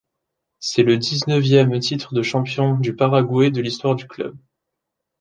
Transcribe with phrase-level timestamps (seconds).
[0.59, 4.35] C'est le dix-neuvième titre de champion du Paraguay de l'histoire du club.